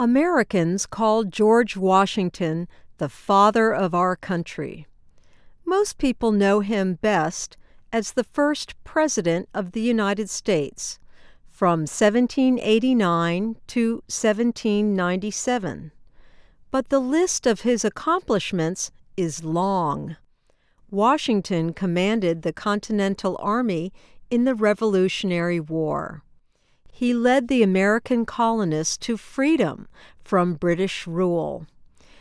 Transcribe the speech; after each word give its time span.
Americans 0.00 0.86
called 0.86 1.32
George 1.32 1.76
Washington 1.76 2.68
the 2.98 3.08
father 3.08 3.74
of 3.74 3.94
our 3.96 4.14
country. 4.14 4.86
Most 5.64 5.98
people 5.98 6.30
know 6.30 6.60
him 6.60 6.94
best 6.94 7.56
as 7.92 8.12
the 8.12 8.22
first 8.22 8.74
President 8.84 9.48
of 9.52 9.72
the 9.72 9.80
United 9.80 10.30
States 10.30 11.00
from 11.50 11.80
1789 11.80 13.56
to 13.66 13.94
1797. 14.06 15.90
But 16.70 16.90
the 16.90 17.00
list 17.00 17.44
of 17.44 17.62
his 17.62 17.84
accomplishments 17.84 18.92
is 19.16 19.42
long. 19.42 20.16
Washington 20.92 21.72
commanded 21.72 22.42
the 22.42 22.52
Continental 22.52 23.36
Army 23.40 23.92
in 24.30 24.44
the 24.44 24.54
Revolutionary 24.54 25.58
War. 25.58 26.22
He 26.98 27.14
led 27.14 27.46
the 27.46 27.62
American 27.62 28.26
colonists 28.26 28.96
to 29.06 29.16
freedom 29.16 29.86
from 30.24 30.54
British 30.54 31.06
rule. 31.06 31.64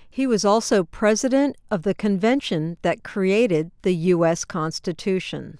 He 0.07 0.27
was 0.27 0.45
also 0.45 0.83
president 0.83 1.55
of 1.71 1.81
the 1.81 1.95
convention 1.95 2.77
that 2.83 3.03
created 3.03 3.71
the 3.81 3.95
U.S. 4.13 4.45
Constitution. 4.45 5.57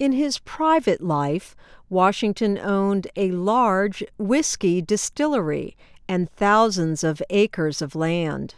In 0.00 0.10
his 0.10 0.40
private 0.40 1.00
life, 1.00 1.54
Washington 1.88 2.58
owned 2.58 3.06
a 3.14 3.30
large 3.30 4.02
whiskey 4.18 4.82
distillery 4.82 5.76
and 6.08 6.28
thousands 6.28 7.04
of 7.04 7.22
acres 7.30 7.80
of 7.80 7.94
land. 7.94 8.56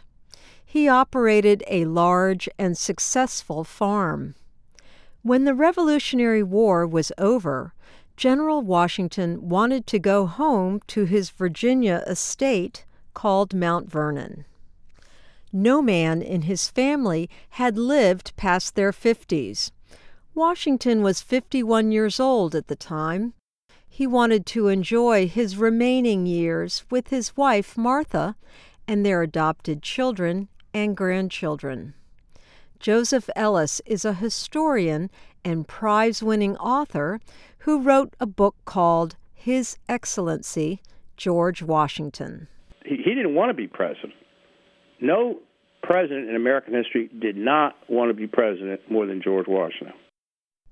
He 0.65 0.87
operated 0.87 1.63
a 1.67 1.85
large 1.85 2.49
and 2.57 2.75
successful 2.75 3.63
farm. 3.63 4.33
When 5.21 5.43
the 5.43 5.53
Revolutionary 5.53 6.41
War 6.41 6.87
was 6.87 7.11
over, 7.19 7.75
General 8.17 8.63
Washington 8.63 9.47
wanted 9.47 9.85
to 9.85 9.99
go 9.99 10.25
home 10.25 10.81
to 10.87 11.05
his 11.05 11.29
Virginia 11.29 12.03
estate 12.07 12.83
called 13.13 13.53
Mount 13.53 13.91
Vernon. 13.91 14.45
No 15.53 15.83
man 15.83 16.23
in 16.23 16.41
his 16.41 16.67
family 16.67 17.29
had 17.51 17.77
lived 17.77 18.35
past 18.35 18.73
their 18.73 18.91
fifties. 18.91 19.71
Washington 20.33 21.03
was 21.03 21.21
51 21.21 21.91
years 21.91 22.19
old 22.19 22.55
at 22.55 22.67
the 22.67 22.75
time. 22.75 23.33
He 23.87 24.07
wanted 24.07 24.47
to 24.47 24.67
enjoy 24.67 25.27
his 25.27 25.55
remaining 25.55 26.25
years 26.25 26.85
with 26.89 27.09
his 27.09 27.37
wife, 27.37 27.77
Martha, 27.77 28.35
and 28.87 29.05
their 29.05 29.21
adopted 29.21 29.83
children 29.83 30.47
and 30.73 30.97
grandchildren. 30.97 31.93
Joseph 32.79 33.29
Ellis 33.35 33.81
is 33.85 34.05
a 34.05 34.13
historian 34.13 35.09
and 35.47 35.65
prize 35.65 36.21
winning 36.21 36.57
author 36.57 37.21
who 37.59 37.81
wrote 37.81 38.13
a 38.19 38.25
book 38.25 38.55
called 38.65 39.15
His 39.33 39.77
Excellency 39.87 40.81
George 41.15 41.63
Washington. 41.63 42.49
He, 42.85 42.97
he 42.97 43.15
didn't 43.15 43.33
want 43.33 43.49
to 43.49 43.53
be 43.53 43.65
president. 43.65 44.13
No 44.99 45.39
president 45.83 46.29
in 46.29 46.35
American 46.35 46.73
history 46.73 47.09
did 47.21 47.37
not 47.37 47.77
want 47.87 48.09
to 48.09 48.13
be 48.13 48.27
president 48.27 48.81
more 48.91 49.05
than 49.05 49.21
George 49.21 49.47
Washington. 49.47 49.95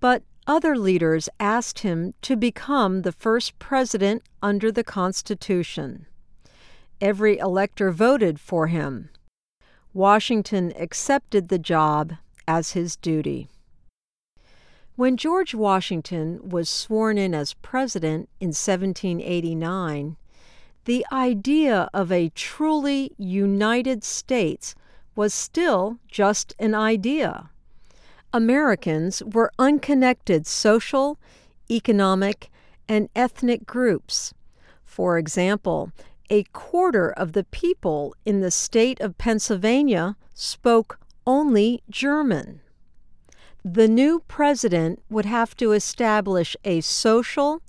But 0.01 0.23
other 0.45 0.77
leaders 0.77 1.29
asked 1.39 1.79
him 1.79 2.13
to 2.23 2.35
become 2.35 3.03
the 3.03 3.13
first 3.13 3.57
president 3.59 4.23
under 4.43 4.73
the 4.73 4.83
Constitution. 4.83 6.05
Every 6.99 7.37
elector 7.37 7.91
voted 7.91 8.41
for 8.41 8.67
him. 8.67 9.09
Washington 9.93 10.73
accepted 10.77 11.47
the 11.47 11.59
job 11.59 12.15
as 12.45 12.73
his 12.73 12.97
duty. 12.97 13.47
When 14.97 15.17
George 15.17 15.53
Washington 15.53 16.39
was 16.47 16.69
sworn 16.69 17.17
in 17.17 17.35
as 17.35 17.53
president 17.55 18.29
in 18.39 18.49
1789, 18.49 20.15
the 20.85 21.05
idea 21.11 21.89
of 21.93 22.13
a 22.13 22.29
truly 22.29 23.11
united 23.17 24.05
states 24.05 24.73
was 25.13 25.33
still 25.33 25.97
just 26.07 26.55
an 26.59 26.73
idea. 26.73 27.49
Americans 28.31 29.21
were 29.21 29.51
unconnected 29.59 30.47
social, 30.47 31.19
economic, 31.69 32.49
and 32.87 33.09
ethnic 33.17 33.65
groups. 33.65 34.33
For 34.85 35.17
example, 35.17 35.91
a 36.29 36.43
quarter 36.53 37.09
of 37.09 37.33
the 37.33 37.43
people 37.43 38.15
in 38.25 38.39
the 38.39 38.51
state 38.51 39.01
of 39.01 39.17
Pennsylvania 39.17 40.15
spoke 40.33 40.99
only 41.27 41.83
German. 41.89 42.61
The 43.67 43.87
new 43.87 44.21
president 44.27 45.01
would 45.09 45.25
have 45.25 45.57
to 45.57 45.71
establish 45.71 46.55
a 46.63 46.81
social 46.81 47.63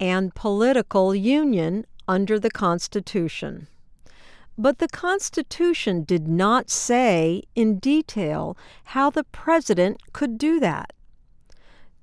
and 0.00 0.34
political 0.34 1.14
union 1.14 1.84
under 2.08 2.40
the 2.40 2.50
Constitution. 2.50 3.66
But 4.56 4.78
the 4.78 4.88
Constitution 4.88 6.02
did 6.02 6.26
not 6.26 6.70
say 6.70 7.42
in 7.54 7.78
detail 7.78 8.56
how 8.84 9.10
the 9.10 9.24
president 9.24 10.14
could 10.14 10.38
do 10.38 10.58
that. 10.60 10.94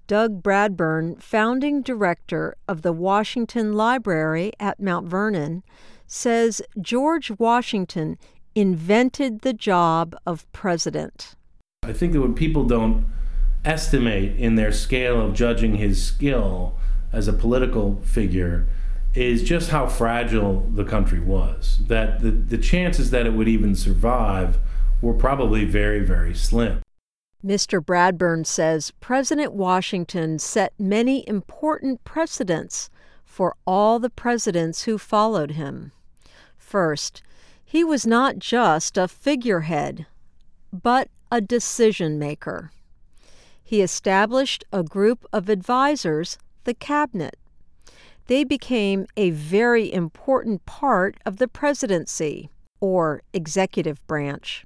Doug 0.05 0.43
Bradburn, 0.43 1.19
founding 1.19 1.81
director 1.81 2.55
of 2.67 2.83
the 2.83 2.93
Washington 2.93 3.73
Library 3.73 4.51
at 4.59 4.79
Mount 4.79 5.07
Vernon, 5.07 5.63
says 6.05 6.61
George 6.79 7.31
Washington 7.39 8.19
invented 8.53 9.41
the 9.41 9.53
job 9.53 10.15
of 10.27 10.45
president. 10.51 11.33
I 11.81 11.91
think 11.91 12.13
that 12.13 12.21
when 12.21 12.35
people 12.35 12.65
don't 12.65 13.07
estimate 13.63 14.35
in 14.37 14.55
their 14.55 14.71
scale 14.71 15.21
of 15.21 15.33
judging 15.33 15.75
his 15.75 16.03
skill 16.03 16.75
as 17.11 17.27
a 17.27 17.33
political 17.33 18.01
figure 18.03 18.67
is 19.13 19.43
just 19.43 19.69
how 19.69 19.87
fragile 19.87 20.67
the 20.73 20.85
country 20.85 21.19
was. 21.19 21.79
That 21.87 22.21
the, 22.21 22.31
the 22.31 22.57
chances 22.57 23.11
that 23.11 23.25
it 23.25 23.33
would 23.33 23.47
even 23.47 23.75
survive 23.75 24.59
were 25.01 25.13
probably 25.13 25.65
very, 25.65 25.99
very 25.99 26.33
slim. 26.33 26.81
Mr. 27.45 27.83
Bradburn 27.83 28.45
says 28.45 28.91
President 29.01 29.53
Washington 29.53 30.37
set 30.37 30.73
many 30.79 31.27
important 31.27 32.03
precedents 32.03 32.89
for 33.25 33.55
all 33.65 33.97
the 33.97 34.09
presidents 34.11 34.83
who 34.83 34.97
followed 34.97 35.51
him. 35.51 35.91
First, 36.57 37.23
he 37.65 37.83
was 37.83 38.05
not 38.05 38.37
just 38.37 38.97
a 38.97 39.07
figurehead, 39.07 40.05
but 40.71 41.09
a 41.31 41.41
decision 41.41 42.19
maker. 42.19 42.71
He 43.71 43.81
established 43.81 44.65
a 44.73 44.83
group 44.83 45.25
of 45.31 45.47
advisors, 45.47 46.37
the 46.65 46.73
Cabinet. 46.73 47.37
They 48.27 48.43
became 48.43 49.07
a 49.15 49.29
very 49.29 49.93
important 49.93 50.65
part 50.65 51.15
of 51.25 51.37
the 51.37 51.47
presidency, 51.47 52.49
or 52.81 53.23
executive 53.31 54.05
branch. 54.07 54.65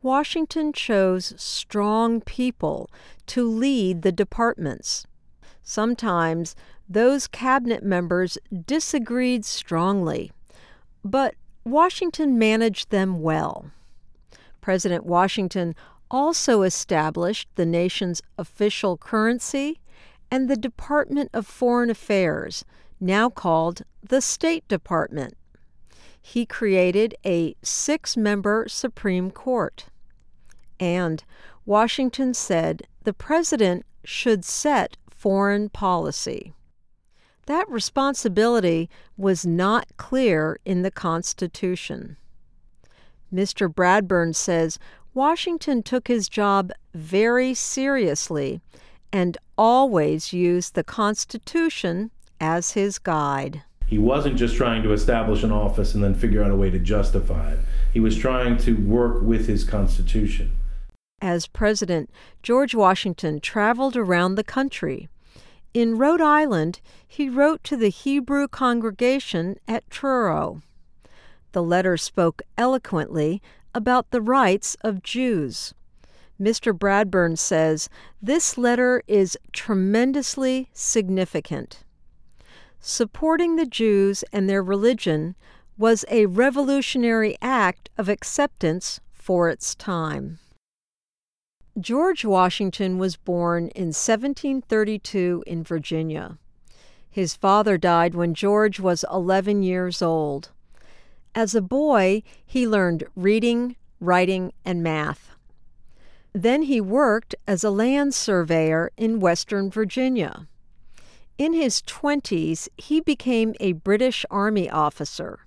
Washington 0.00 0.72
chose 0.72 1.34
strong 1.36 2.22
people 2.22 2.88
to 3.26 3.46
lead 3.46 4.00
the 4.00 4.10
departments. 4.10 5.06
Sometimes 5.62 6.56
those 6.88 7.26
cabinet 7.26 7.82
members 7.84 8.38
disagreed 8.64 9.44
strongly 9.44 10.32
but 11.04 11.34
Washington 11.62 12.38
managed 12.38 12.88
them 12.88 13.20
well. 13.20 13.70
President 14.62 15.04
Washington 15.04 15.74
also 16.10 16.62
established 16.62 17.48
the 17.54 17.66
nation's 17.66 18.22
official 18.38 18.96
currency 18.96 19.80
and 20.30 20.48
the 20.48 20.56
Department 20.56 21.30
of 21.32 21.46
Foreign 21.46 21.90
Affairs, 21.90 22.64
now 23.00 23.28
called 23.28 23.82
the 24.02 24.20
State 24.20 24.66
Department. 24.68 25.36
He 26.20 26.44
created 26.44 27.14
a 27.24 27.54
six 27.62 28.16
member 28.16 28.66
Supreme 28.68 29.30
Court. 29.30 29.86
And 30.78 31.24
Washington 31.64 32.34
said 32.34 32.86
the 33.04 33.12
president 33.12 33.84
should 34.04 34.44
set 34.44 34.96
foreign 35.10 35.68
policy. 35.68 36.52
That 37.46 37.68
responsibility 37.68 38.90
was 39.16 39.46
not 39.46 39.86
clear 39.96 40.60
in 40.64 40.82
the 40.82 40.90
Constitution. 40.90 42.18
Mr. 43.32 43.72
Bradburn 43.72 44.34
says 44.34 44.78
Washington 45.14 45.82
took 45.82 46.08
his 46.08 46.28
job 46.28 46.70
very 46.94 47.54
seriously 47.54 48.60
and 49.12 49.38
always 49.56 50.32
used 50.32 50.74
the 50.74 50.84
Constitution 50.84 52.10
as 52.40 52.72
his 52.72 52.98
guide. 52.98 53.62
He 53.86 53.98
wasn't 53.98 54.36
just 54.36 54.56
trying 54.56 54.82
to 54.82 54.92
establish 54.92 55.42
an 55.42 55.50
office 55.50 55.94
and 55.94 56.04
then 56.04 56.14
figure 56.14 56.42
out 56.42 56.50
a 56.50 56.56
way 56.56 56.70
to 56.70 56.78
justify 56.78 57.52
it. 57.52 57.60
He 57.92 58.00
was 58.00 58.18
trying 58.18 58.58
to 58.58 58.74
work 58.74 59.22
with 59.22 59.46
his 59.46 59.64
Constitution. 59.64 60.52
As 61.20 61.46
president, 61.46 62.10
George 62.42 62.74
Washington 62.74 63.40
traveled 63.40 63.96
around 63.96 64.34
the 64.34 64.44
country. 64.44 65.08
In 65.74 65.98
Rhode 65.98 66.20
Island, 66.20 66.80
he 67.06 67.28
wrote 67.28 67.64
to 67.64 67.76
the 67.76 67.88
Hebrew 67.88 68.46
congregation 68.46 69.56
at 69.66 69.88
Truro. 69.90 70.62
The 71.52 71.62
letter 71.62 71.96
spoke 71.96 72.42
eloquently 72.56 73.42
about 73.74 74.10
the 74.10 74.20
rights 74.20 74.76
of 74.82 75.02
Jews. 75.02 75.74
Mr. 76.40 76.72
Bradburn 76.72 77.36
says 77.36 77.88
this 78.22 78.56
letter 78.56 79.02
is 79.06 79.36
tremendously 79.52 80.68
significant. 80.72 81.82
Supporting 82.80 83.56
the 83.56 83.66
Jews 83.66 84.22
and 84.32 84.48
their 84.48 84.62
religion 84.62 85.34
was 85.76 86.04
a 86.08 86.26
revolutionary 86.26 87.36
act 87.42 87.90
of 87.98 88.08
acceptance 88.08 89.00
for 89.12 89.48
its 89.48 89.74
time. 89.74 90.38
George 91.78 92.24
Washington 92.24 92.98
was 92.98 93.16
born 93.16 93.68
in 93.68 93.88
1732 93.88 95.44
in 95.46 95.62
Virginia. 95.62 96.38
His 97.08 97.34
father 97.34 97.78
died 97.78 98.14
when 98.14 98.34
George 98.34 98.80
was 98.80 99.04
11 99.10 99.62
years 99.62 100.02
old. 100.02 100.50
As 101.34 101.54
a 101.54 101.60
boy, 101.60 102.22
he 102.44 102.66
learned 102.66 103.04
reading, 103.14 103.76
writing, 104.00 104.52
and 104.64 104.82
math. 104.82 105.30
Then 106.32 106.62
he 106.62 106.80
worked 106.80 107.34
as 107.46 107.64
a 107.64 107.70
land 107.70 108.14
surveyor 108.14 108.90
in 108.96 109.20
Western 109.20 109.70
Virginia. 109.70 110.46
In 111.38 111.52
his 111.52 111.82
20s, 111.82 112.68
he 112.76 113.00
became 113.00 113.54
a 113.60 113.72
British 113.72 114.24
Army 114.30 114.68
officer. 114.68 115.40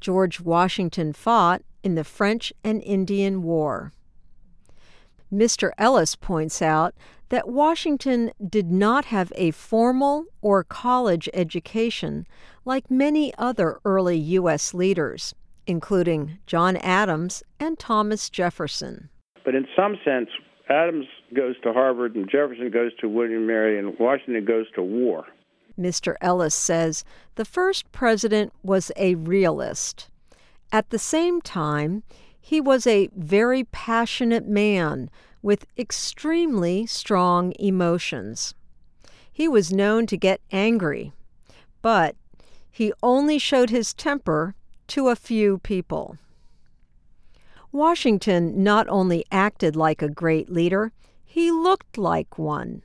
George 0.00 0.40
Washington 0.40 1.12
fought 1.12 1.62
in 1.82 1.94
the 1.94 2.04
French 2.04 2.52
and 2.62 2.82
Indian 2.82 3.42
War. 3.42 3.92
Mr. 5.32 5.70
Ellis 5.78 6.16
points 6.16 6.62
out 6.62 6.94
that 7.28 7.48
Washington 7.48 8.30
did 8.48 8.70
not 8.70 9.06
have 9.06 9.32
a 9.34 9.50
formal 9.50 10.26
or 10.40 10.62
college 10.62 11.28
education 11.34 12.26
like 12.64 12.90
many 12.90 13.32
other 13.36 13.80
early 13.84 14.16
U.S. 14.16 14.74
leaders, 14.74 15.34
including 15.66 16.38
John 16.46 16.76
Adams 16.76 17.42
and 17.58 17.78
Thomas 17.78 18.30
Jefferson. 18.30 19.08
But 19.44 19.54
in 19.54 19.66
some 19.76 19.96
sense, 20.04 20.28
Adams 20.68 21.06
goes 21.34 21.56
to 21.62 21.72
Harvard 21.72 22.14
and 22.14 22.30
Jefferson 22.30 22.70
goes 22.70 22.92
to 23.00 23.08
William 23.08 23.38
and 23.38 23.46
Mary 23.46 23.78
and 23.78 23.98
Washington 23.98 24.44
goes 24.44 24.66
to 24.74 24.82
war. 24.82 25.24
Mr. 25.78 26.14
Ellis 26.20 26.54
says 26.54 27.04
the 27.34 27.44
first 27.44 27.90
president 27.92 28.52
was 28.62 28.92
a 28.96 29.16
realist. 29.16 30.08
At 30.72 30.90
the 30.90 30.98
same 30.98 31.40
time, 31.40 32.02
he 32.46 32.60
was 32.60 32.86
a 32.86 33.08
very 33.16 33.64
passionate 33.64 34.46
man 34.46 35.08
with 35.40 35.64
extremely 35.78 36.84
strong 36.84 37.54
emotions. 37.58 38.54
He 39.32 39.48
was 39.48 39.72
known 39.72 40.06
to 40.08 40.18
get 40.18 40.42
angry, 40.52 41.14
but 41.80 42.16
he 42.70 42.92
only 43.02 43.38
showed 43.38 43.70
his 43.70 43.94
temper 43.94 44.54
to 44.88 45.08
a 45.08 45.16
few 45.16 45.56
people. 45.56 46.18
Washington 47.72 48.62
not 48.62 48.86
only 48.90 49.24
acted 49.32 49.74
like 49.74 50.02
a 50.02 50.10
great 50.10 50.50
leader, 50.50 50.92
he 51.24 51.50
looked 51.50 51.96
like 51.96 52.38
one. 52.38 52.82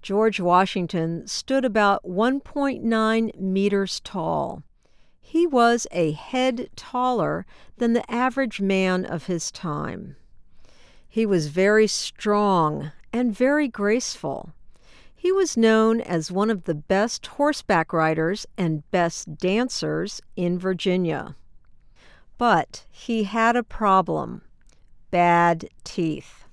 George 0.00 0.38
Washington 0.38 1.26
stood 1.26 1.64
about 1.64 2.04
1.9 2.04 3.40
meters 3.40 3.98
tall. 4.04 4.62
He 5.28 5.44
was 5.44 5.88
a 5.90 6.12
head 6.12 6.70
taller 6.76 7.46
than 7.78 7.94
the 7.94 8.08
average 8.08 8.60
man 8.60 9.04
of 9.04 9.26
his 9.26 9.50
time. 9.50 10.14
He 11.08 11.26
was 11.26 11.48
very 11.48 11.88
strong 11.88 12.92
and 13.12 13.34
very 13.34 13.66
graceful. 13.66 14.52
He 15.16 15.32
was 15.32 15.56
known 15.56 16.00
as 16.00 16.30
one 16.30 16.48
of 16.48 16.62
the 16.62 16.76
best 16.76 17.26
horseback 17.26 17.92
riders 17.92 18.46
and 18.56 18.88
best 18.92 19.36
dancers 19.38 20.22
in 20.36 20.60
Virginia. 20.60 21.34
But 22.38 22.86
he 22.88 23.24
had 23.24 23.56
a 23.56 23.64
problem 23.64 24.42
bad 25.10 25.68
teeth. 25.82 26.44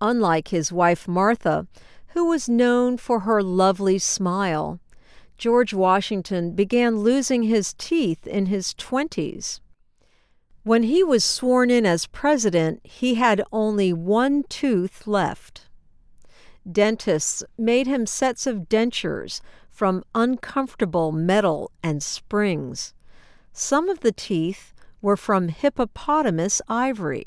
Unlike 0.00 0.48
his 0.48 0.72
wife 0.72 1.06
Martha, 1.06 1.68
who 2.08 2.26
was 2.26 2.48
known 2.48 2.96
for 2.96 3.20
her 3.20 3.40
lovely 3.40 4.00
smile, 4.00 4.80
George 5.38 5.72
Washington 5.72 6.50
began 6.50 6.98
losing 6.98 7.44
his 7.44 7.72
teeth 7.74 8.26
in 8.26 8.46
his 8.46 8.74
20s. 8.74 9.60
When 10.64 10.82
he 10.82 11.04
was 11.04 11.24
sworn 11.24 11.70
in 11.70 11.86
as 11.86 12.06
president, 12.06 12.80
he 12.84 13.14
had 13.14 13.44
only 13.52 13.92
one 13.92 14.42
tooth 14.48 15.06
left. 15.06 15.68
Dentists 16.70 17.44
made 17.56 17.86
him 17.86 18.04
sets 18.04 18.46
of 18.48 18.68
dentures 18.68 19.40
from 19.70 20.02
uncomfortable 20.12 21.12
metal 21.12 21.70
and 21.84 22.02
springs. 22.02 22.92
Some 23.52 23.88
of 23.88 24.00
the 24.00 24.12
teeth 24.12 24.74
were 25.00 25.16
from 25.16 25.48
hippopotamus 25.48 26.60
ivory. 26.68 27.26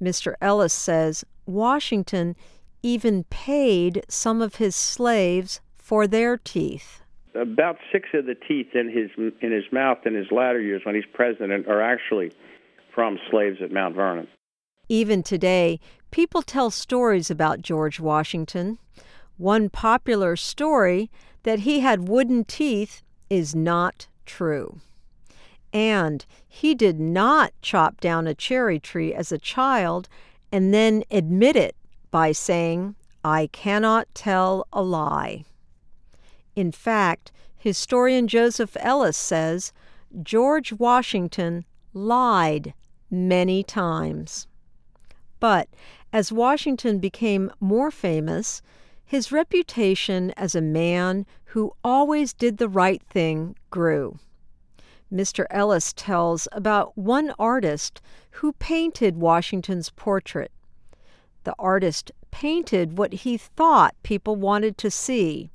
Mr. 0.00 0.34
Ellis 0.42 0.74
says 0.74 1.24
Washington 1.46 2.36
even 2.82 3.24
paid 3.24 4.04
some 4.06 4.42
of 4.42 4.56
his 4.56 4.76
slaves 4.76 5.62
for 5.78 6.06
their 6.06 6.36
teeth. 6.36 7.01
About 7.34 7.76
six 7.90 8.08
of 8.14 8.26
the 8.26 8.34
teeth 8.34 8.74
in 8.74 8.90
his 8.90 9.10
in 9.40 9.52
his 9.52 9.64
mouth 9.72 9.98
in 10.04 10.14
his 10.14 10.30
latter 10.30 10.60
years 10.60 10.82
when 10.84 10.94
he's 10.94 11.04
president 11.14 11.66
are 11.66 11.80
actually 11.80 12.32
from 12.94 13.18
slaves 13.30 13.58
at 13.62 13.72
Mount 13.72 13.94
Vernon. 13.94 14.28
Even 14.88 15.22
today, 15.22 15.80
people 16.10 16.42
tell 16.42 16.70
stories 16.70 17.30
about 17.30 17.62
George 17.62 17.98
Washington. 17.98 18.78
One 19.38 19.70
popular 19.70 20.36
story 20.36 21.10
that 21.44 21.60
he 21.60 21.80
had 21.80 22.08
wooden 22.08 22.44
teeth 22.44 23.02
is 23.30 23.54
not 23.54 24.08
true. 24.26 24.80
And 25.72 26.26
he 26.46 26.74
did 26.74 27.00
not 27.00 27.52
chop 27.62 28.00
down 28.00 28.26
a 28.26 28.34
cherry 28.34 28.78
tree 28.78 29.14
as 29.14 29.32
a 29.32 29.38
child 29.38 30.08
and 30.52 30.74
then 30.74 31.02
admit 31.10 31.56
it 31.56 31.74
by 32.10 32.32
saying, 32.32 32.94
I 33.24 33.48
cannot 33.52 34.14
tell 34.14 34.66
a 34.72 34.82
lie. 34.82 35.44
In 36.54 36.72
fact, 36.72 37.32
historian 37.56 38.28
Joseph 38.28 38.76
Ellis 38.80 39.16
says 39.16 39.72
George 40.22 40.72
Washington 40.72 41.64
lied 41.94 42.74
many 43.10 43.62
times. 43.62 44.46
But 45.40 45.68
as 46.12 46.30
Washington 46.30 46.98
became 46.98 47.50
more 47.60 47.90
famous, 47.90 48.62
his 49.04 49.32
reputation 49.32 50.30
as 50.36 50.54
a 50.54 50.60
man 50.60 51.26
who 51.46 51.72
always 51.82 52.32
did 52.32 52.58
the 52.58 52.68
right 52.68 53.02
thing 53.02 53.56
grew. 53.70 54.18
Mr. 55.12 55.44
Ellis 55.50 55.92
tells 55.92 56.48
about 56.52 56.96
one 56.96 57.34
artist 57.38 58.00
who 58.30 58.52
painted 58.54 59.18
Washington's 59.18 59.90
portrait. 59.90 60.50
The 61.44 61.54
artist 61.58 62.10
painted 62.30 62.96
what 62.96 63.12
he 63.12 63.36
thought 63.36 63.94
people 64.02 64.36
wanted 64.36 64.78
to 64.78 64.90
see 64.90 65.50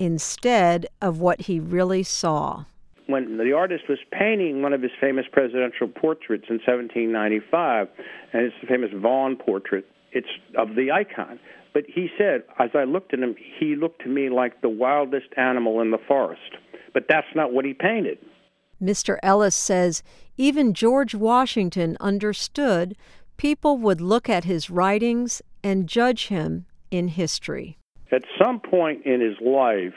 instead 0.00 0.86
of 1.02 1.20
what 1.20 1.42
he 1.42 1.60
really 1.60 2.02
saw. 2.02 2.64
When 3.06 3.36
the 3.36 3.52
artist 3.52 3.84
was 3.88 3.98
painting 4.10 4.62
one 4.62 4.72
of 4.72 4.82
his 4.82 4.92
famous 5.00 5.26
presidential 5.30 5.88
portraits 5.88 6.46
in 6.48 6.56
1795, 6.56 7.88
and 8.32 8.42
it's 8.42 8.54
the 8.60 8.66
famous 8.66 8.90
Vaughan 8.94 9.36
portrait, 9.36 9.84
it's 10.12 10.28
of 10.56 10.74
the 10.74 10.90
icon. 10.90 11.38
But 11.74 11.84
he 11.86 12.08
said, 12.16 12.42
as 12.58 12.70
I 12.74 12.84
looked 12.84 13.12
at 13.12 13.20
him, 13.20 13.36
he 13.58 13.76
looked 13.76 14.02
to 14.02 14.08
me 14.08 14.30
like 14.30 14.60
the 14.60 14.68
wildest 14.68 15.28
animal 15.36 15.80
in 15.80 15.90
the 15.90 15.98
forest. 16.08 16.56
But 16.94 17.04
that's 17.08 17.26
not 17.36 17.52
what 17.52 17.64
he 17.64 17.74
painted. 17.74 18.18
Mr. 18.82 19.18
Ellis 19.22 19.54
says 19.54 20.02
even 20.36 20.72
George 20.72 21.14
Washington 21.14 21.96
understood 22.00 22.96
people 23.36 23.76
would 23.76 24.00
look 24.00 24.28
at 24.28 24.44
his 24.44 24.70
writings 24.70 25.42
and 25.62 25.86
judge 25.86 26.28
him 26.28 26.64
in 26.90 27.08
history. 27.08 27.76
At 28.12 28.24
some 28.38 28.60
point 28.60 29.06
in 29.06 29.20
his 29.20 29.36
life, 29.40 29.94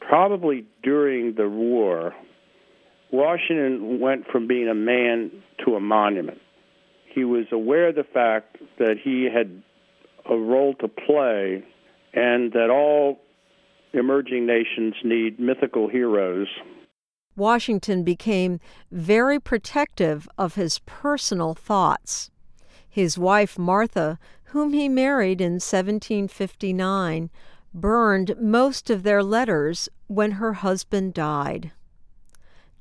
probably 0.00 0.66
during 0.82 1.34
the 1.34 1.48
war, 1.48 2.14
Washington 3.10 4.00
went 4.00 4.26
from 4.26 4.46
being 4.46 4.68
a 4.68 4.74
man 4.74 5.30
to 5.64 5.76
a 5.76 5.80
monument. 5.80 6.40
He 7.06 7.24
was 7.24 7.46
aware 7.52 7.88
of 7.88 7.94
the 7.94 8.04
fact 8.04 8.56
that 8.78 8.96
he 9.02 9.28
had 9.32 9.62
a 10.28 10.36
role 10.36 10.74
to 10.74 10.88
play 10.88 11.62
and 12.14 12.52
that 12.52 12.70
all 12.70 13.20
emerging 13.92 14.46
nations 14.46 14.94
need 15.04 15.38
mythical 15.38 15.88
heroes 15.88 16.48
Washington 17.36 18.04
became 18.04 18.60
very 18.90 19.40
protective 19.40 20.28
of 20.36 20.54
his 20.54 20.80
personal 20.80 21.54
thoughts. 21.54 22.30
His 22.88 23.16
wife, 23.16 23.58
Martha, 23.58 24.18
whom 24.52 24.74
he 24.74 24.86
married 24.86 25.40
in 25.40 25.54
1759, 25.54 27.30
burned 27.72 28.34
most 28.38 28.90
of 28.90 29.02
their 29.02 29.22
letters 29.22 29.88
when 30.08 30.32
her 30.32 30.52
husband 30.52 31.14
died. 31.14 31.72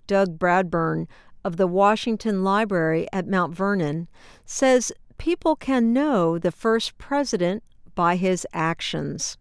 Doug 0.05 0.37
Bradburn 0.37 1.07
of 1.45 1.55
the 1.55 1.67
Washington 1.67 2.43
Library 2.43 3.07
at 3.13 3.25
Mount 3.25 3.55
Vernon 3.55 4.09
says 4.45 4.91
people 5.17 5.55
can 5.55 5.93
know 5.93 6.37
the 6.37 6.51
first 6.51 6.97
president 6.97 7.63
by 7.95 8.17
his 8.17 8.45
actions. 8.51 9.37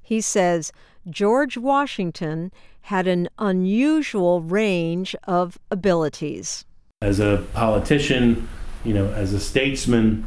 He 0.00 0.22
says 0.22 0.72
George 1.10 1.58
Washington 1.58 2.50
had 2.80 3.06
an 3.06 3.28
unusual 3.38 4.40
range 4.40 5.14
of 5.24 5.58
abilities. 5.70 6.64
As 7.02 7.20
a 7.20 7.44
politician, 7.52 8.48
you 8.86 8.94
know, 8.94 9.12
as 9.12 9.34
a 9.34 9.40
statesman, 9.40 10.24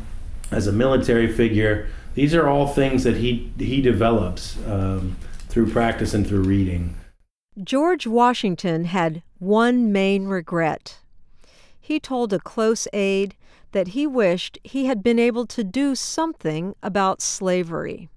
as 0.51 0.67
a 0.67 0.72
military 0.72 1.31
figure, 1.31 1.88
these 2.13 2.36
are 2.36 2.48
all 2.48 2.67
things 2.67 3.03
that 3.03 3.17
he 3.17 3.51
he 3.58 3.81
develops 3.81 4.58
um, 4.67 5.15
through 5.48 5.72
practice 5.72 6.13
and 6.13 6.27
through 6.27 6.43
reading. 6.43 6.96
George 7.63 8.05
Washington 8.08 8.86
had 8.86 9.24
one 9.39 9.91
main 9.91 10.25
regret. 10.25 11.00
He 11.79 12.00
told 12.00 12.31
a 12.31 12.39
close 12.39 12.88
aide 12.93 13.36
that 13.72 13.89
he 13.89 14.05
wished 14.05 14.58
he 14.63 14.86
had 14.86 15.01
been 15.03 15.20
able 15.20 15.46
to 15.48 15.63
do 15.63 15.96
something 15.96 16.75
about 16.84 17.22
slavery. 17.22 18.10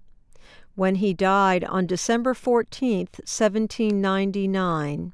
When 0.74 0.96
he 0.96 1.14
died 1.14 1.64
on 1.64 1.86
December 1.86 2.34
14, 2.34 3.08
1799, 3.16 5.12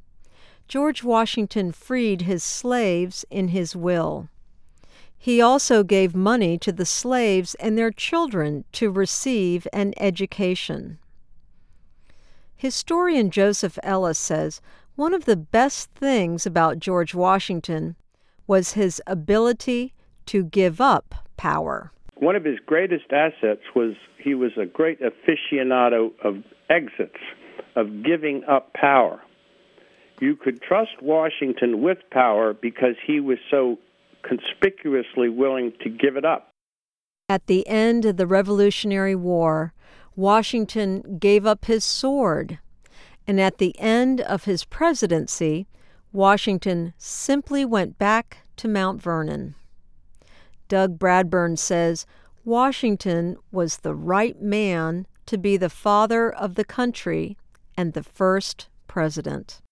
George 0.69 1.03
Washington 1.03 1.73
freed 1.73 2.23
his 2.23 2.43
slaves 2.43 3.25
in 3.31 3.49
his 3.49 3.77
will. 3.77 4.29
He 5.23 5.43
also 5.43 5.85
gave 5.85 6.15
money 6.15 6.57
to 6.57 6.73
the 6.73 6.87
slaves 6.87 7.55
and 7.57 7.77
their 7.77 7.91
children 7.91 8.65
to 8.73 8.91
receive 8.91 9.69
an 9.71 9.93
education. 9.99 10.99
Historian 12.57 13.31
Joseph 13.31 13.79
Ellis 13.83 14.19
says 14.19 14.63
one 14.97 15.13
of 15.13 15.27
the 15.27 15.37
best 15.37 15.91
things 15.91 16.47
about 16.47 16.79
George 16.79 17.15
Washington 17.15 17.97
was 18.47 18.73
his 18.73 19.03
ability 19.07 19.93
to 20.25 20.43
give 20.43 20.81
up 20.81 21.15
power. 21.37 21.93
One 22.15 22.35
of 22.35 22.45
his 22.45 22.59
greatest 22.65 23.13
assets 23.13 23.63
was 23.77 23.93
he 24.17 24.35
was 24.35 24.53
a 24.57 24.65
great 24.65 25.01
aficionado 25.03 26.13
of 26.25 26.43
exits, 26.71 27.21
of 27.77 28.03
giving 28.03 28.43
up 28.45 28.73
power. 28.73 29.21
You 30.19 30.35
could 30.35 30.63
trust 30.63 31.03
Washington 31.03 31.83
with 31.83 31.99
power 32.11 32.55
because 32.55 32.97
he 33.07 33.21
was 33.21 33.39
so 33.51 33.79
conspicuously 34.23 35.29
willing 35.29 35.73
to 35.83 35.89
give 35.89 36.17
it 36.17 36.25
up. 36.25 36.51
At 37.29 37.47
the 37.47 37.67
end 37.69 38.05
of 38.05 38.17
the 38.17 38.27
Revolutionary 38.27 39.15
War, 39.15 39.73
Washington 40.17 41.19
gave 41.19 41.47
up 41.47 41.67
his 41.67 41.85
sword, 41.85 42.59
and 43.27 43.41
at 43.41 43.59
the 43.59 43.79
end 43.79 44.21
of 44.21 44.45
his 44.45 44.65
presidency, 44.65 45.67
Washington 46.13 46.93
simply 46.99 47.65
went 47.65 47.99
back 47.99 48.39
to 48.57 48.69
Mount 48.69 49.01
Vernon. 49.01 49.55
Doug 50.69 50.99
Bradburn 50.99 51.57
says 51.57 52.07
Washington 52.45 53.37
was 53.53 53.79
the 53.79 53.95
right 53.95 54.41
man 54.41 55.07
to 55.27 55.39
be 55.39 55.57
the 55.57 55.71
father 55.71 56.31
of 56.31 56.57
the 56.57 56.65
country 56.65 57.37
and 57.77 57.93
the 57.93 58.03
first 58.03 58.69
president. 58.89 59.63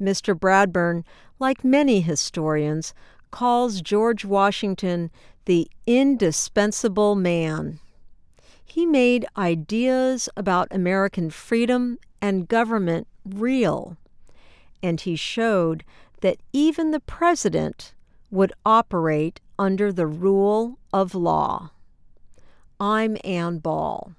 Mr. 0.00 0.38
Bradburn, 0.38 1.04
like 1.38 1.64
many 1.64 2.00
historians, 2.00 2.94
calls 3.30 3.80
George 3.80 4.24
Washington 4.24 5.10
the 5.44 5.70
indispensable 5.86 7.14
man. 7.14 7.80
He 8.64 8.86
made 8.86 9.26
ideas 9.36 10.28
about 10.36 10.68
American 10.70 11.30
freedom 11.30 11.98
and 12.20 12.48
government 12.48 13.06
real, 13.24 13.96
and 14.82 15.00
he 15.00 15.16
showed 15.16 15.84
that 16.20 16.38
even 16.52 16.90
the 16.90 17.00
president 17.00 17.94
would 18.30 18.52
operate 18.64 19.40
under 19.58 19.92
the 19.92 20.06
rule 20.06 20.78
of 20.92 21.14
law. 21.14 21.70
I'm 22.78 23.16
Ann 23.24 23.58
Ball. 23.58 24.12